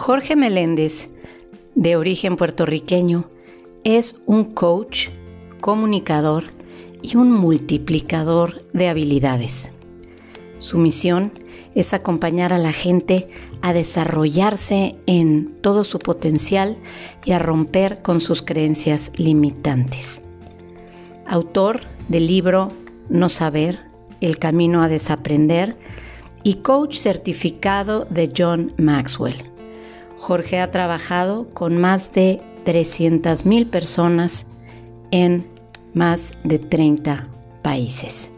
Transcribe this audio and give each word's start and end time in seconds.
Jorge 0.00 0.36
Meléndez, 0.36 1.08
de 1.74 1.96
origen 1.96 2.36
puertorriqueño, 2.36 3.24
es 3.82 4.22
un 4.26 4.44
coach, 4.44 5.08
comunicador 5.60 6.44
y 7.02 7.16
un 7.16 7.32
multiplicador 7.32 8.62
de 8.72 8.88
habilidades. 8.88 9.70
Su 10.58 10.78
misión 10.78 11.32
es 11.74 11.94
acompañar 11.94 12.52
a 12.52 12.58
la 12.58 12.70
gente 12.70 13.28
a 13.60 13.72
desarrollarse 13.72 14.94
en 15.06 15.48
todo 15.62 15.82
su 15.82 15.98
potencial 15.98 16.76
y 17.24 17.32
a 17.32 17.40
romper 17.40 18.00
con 18.00 18.20
sus 18.20 18.40
creencias 18.40 19.10
limitantes. 19.16 20.22
Autor 21.26 21.80
del 22.08 22.28
libro 22.28 22.70
No 23.08 23.28
Saber, 23.28 23.80
El 24.20 24.38
Camino 24.38 24.80
a 24.80 24.88
Desaprender 24.88 25.76
y 26.44 26.58
coach 26.62 26.98
certificado 26.98 28.06
de 28.08 28.32
John 28.34 28.74
Maxwell. 28.78 29.57
Jorge 30.18 30.60
ha 30.60 30.70
trabajado 30.70 31.48
con 31.54 31.78
más 31.78 32.12
de 32.12 32.40
300.000 32.64 33.70
personas 33.70 34.46
en 35.10 35.46
más 35.94 36.32
de 36.44 36.58
30 36.58 37.26
países. 37.62 38.30